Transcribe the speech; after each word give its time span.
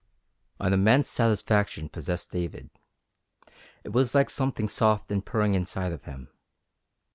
An 0.59 0.73
immense 0.73 1.11
satisfaction 1.11 1.87
possessed 1.87 2.31
David. 2.31 2.71
It 3.83 3.89
was 3.93 4.15
like 4.15 4.31
something 4.31 4.67
soft 4.67 5.11
and 5.11 5.23
purring 5.23 5.53
inside 5.53 5.91
of 5.91 6.05
him. 6.05 6.29